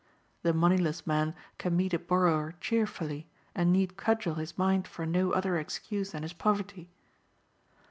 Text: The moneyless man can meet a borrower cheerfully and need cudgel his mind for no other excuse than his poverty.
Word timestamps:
The 0.41 0.51
moneyless 0.51 1.05
man 1.05 1.35
can 1.59 1.77
meet 1.77 1.93
a 1.93 1.99
borrower 1.99 2.55
cheerfully 2.59 3.27
and 3.53 3.71
need 3.71 3.97
cudgel 3.97 4.33
his 4.33 4.57
mind 4.57 4.87
for 4.87 5.05
no 5.05 5.31
other 5.33 5.57
excuse 5.59 6.09
than 6.13 6.23
his 6.23 6.33
poverty. 6.33 6.89